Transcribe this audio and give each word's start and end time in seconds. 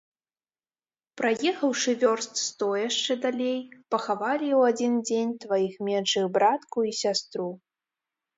Праехаўшы 1.19 1.93
вёрст 2.03 2.33
сто 2.43 2.69
яшчэ 2.89 3.17
далей, 3.25 3.59
пахавалі 3.93 4.49
ў 4.59 4.75
адзін 4.75 4.97
дзень 5.11 5.37
тваіх 5.45 5.77
меншых 5.91 6.25
братку 6.41 6.77
і 6.91 6.97
сястру. 7.03 7.47